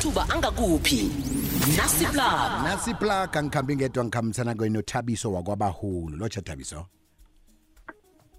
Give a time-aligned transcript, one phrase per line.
[0.00, 1.02] amathuba angakuphi?
[1.76, 6.86] Nasiplab nasiplaga ngikhambi ngedwa ngikhambisana kweni nothabiso wakwabahulu lotsha thabiso.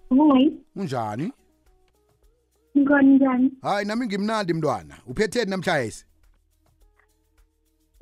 [0.09, 1.31] Hayi, unjani?
[2.77, 3.51] Ngikoni njani?
[3.61, 4.97] hayi nami ngimnandi mntwana.
[5.07, 6.05] Uphetheni namtshayisi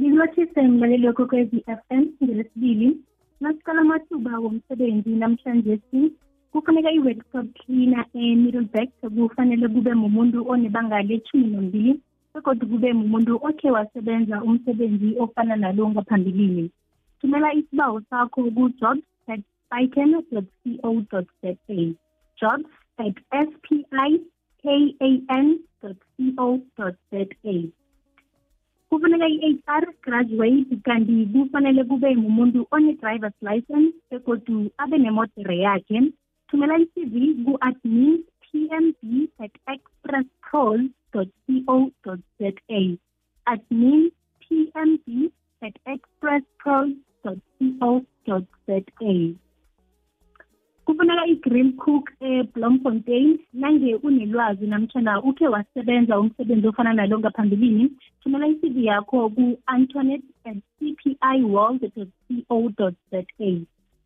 [0.02, 2.98] Ngikulothise ngilaleli kokwezi FM ngelesibili.
[3.42, 6.14] Nasiqala amathuba womsebenzi namhlanje si.
[6.52, 12.02] Kufuneka i-workshop cleaner e-Middleburg kufanele kube mumuntu onebanga lethumi nombili
[12.34, 16.72] begodwa kube mumuntu okhe wasebenza umsebenzi ofana nalo ngaphambilini.
[17.22, 20.42] Thumela isibawo sakho ku-jobs at spiken co
[21.42, 21.76] za.
[22.40, 23.16] jobs at
[23.56, 24.14] spikan
[25.82, 27.56] co za.
[28.90, 36.12] Kufuneka i-HR graduate kanti kufanele kube mumuntu one-driver's license begodu abe nemodere yakhe.
[36.50, 40.78] Thumela i-cv ku-admin pmb at expresspros co
[41.14, 42.52] za
[43.46, 46.92] admin pmb at expresspros
[48.26, 48.82] co za
[50.86, 57.90] kufuneka i-grill cook eblomfontein nange unelwazi namtshana ukhe wasebenza umsebenzi ofana nalo ngaphambilini
[58.24, 61.82] thumela i-cv yakho ku-antonet at cpi world
[62.48, 63.24] co za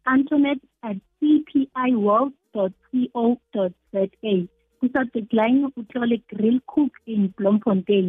[0.06, 4.08] antonet at cpi world co za
[4.84, 8.08] ku-subject line utlole grill cook in blomfontein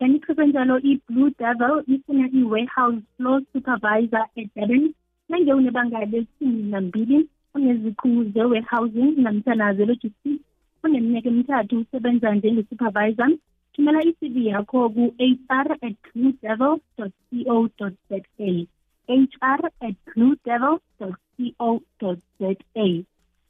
[0.00, 4.84] kanti kusesenjalo i-blue devil ifuna i-warehouse floor supervisor edurban
[5.30, 7.18] nange unebanga lesumi nambili
[7.54, 10.44] uneziqhu ze-warehousing namtshana ze-logistics
[11.30, 13.30] emithathu usebenza njenge-supervisor
[13.72, 17.04] thumela i-cv yakho ku-hr at blue devil co
[18.08, 18.18] za
[19.08, 20.74] hr at blue devil
[22.00, 22.50] co za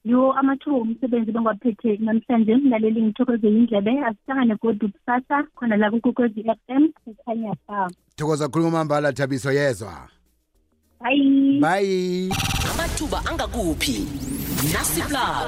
[0.09, 6.61] yiwo amathuba omsebenzi bangwaphethe namhlanje mlaleli ngithokoze indlebe asihlangane godu kusasa khona la kukokwezi f
[6.69, 10.09] m ekhanya ba thokoza khuluma mambala thabiso yezwa.
[11.03, 12.33] Hayi bayi
[12.73, 14.28] amathuba angakuphi?
[14.63, 15.47] Nasiplab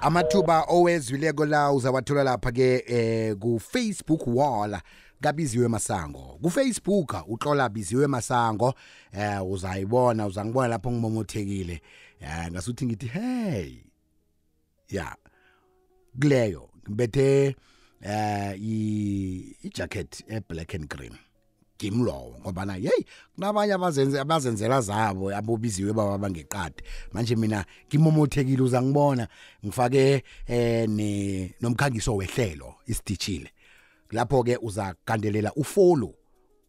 [0.00, 4.78] amathuba owezwileko la uzawathola lapha-ke eh ku-facebook wall
[5.20, 6.38] kabiziwe masango.
[6.42, 8.74] Kufacebook utlola biziwe masango
[9.12, 11.82] eh uzayibona uzangibona lapho ngimomothekile.
[12.20, 13.74] Eh ngasuthi ngithi hey
[14.88, 15.16] ya
[16.20, 17.56] kuleyo ngibethe
[18.02, 21.16] eh i- i-jacket e-black and green.
[21.78, 26.82] Ngimlowo ngoba na hey kunabanye abazenze abazenzela zabo abobiziwe baba bangeqadi.
[27.12, 29.28] Manje mina ngimomothekile uzangibona
[29.64, 33.50] ngifake eh ne nomkhangiso wehlelo isitishile
[34.10, 36.14] lapho ke uzagandelela ufollow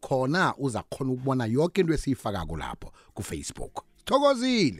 [0.00, 4.78] khona uzakhona ukubona yonke into esiyifakako lapho ku Facebook thokozile!